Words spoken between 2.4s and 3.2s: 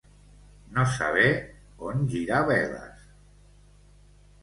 veles.